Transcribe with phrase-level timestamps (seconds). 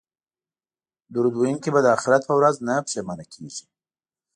[1.13, 3.65] درود ویونکی به د اخرت په ورځ نه پښیمانه کیږي